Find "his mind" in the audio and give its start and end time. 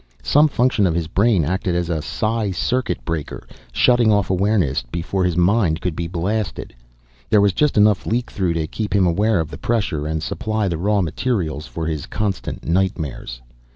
5.23-5.79